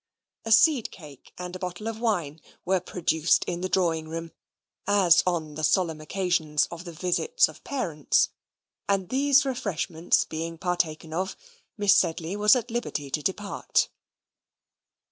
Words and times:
A 0.45 0.51
seed 0.51 0.89
cake 0.89 1.31
and 1.37 1.55
a 1.55 1.59
bottle 1.59 1.87
of 1.87 1.99
wine 1.99 2.41
were 2.65 2.79
produced 2.79 3.43
in 3.45 3.61
the 3.61 3.69
drawing 3.69 4.07
room, 4.09 4.31
as 4.87 5.21
on 5.27 5.53
the 5.53 5.63
solemn 5.63 6.01
occasions 6.01 6.65
of 6.71 6.85
the 6.85 6.91
visits 6.91 7.47
of 7.47 7.63
parents, 7.63 8.29
and 8.89 9.09
these 9.09 9.45
refreshments 9.45 10.25
being 10.25 10.57
partaken 10.57 11.13
of, 11.13 11.37
Miss 11.77 11.93
Sedley 11.93 12.35
was 12.35 12.55
at 12.55 12.71
liberty 12.71 13.11
to 13.11 13.21
depart. 13.21 13.89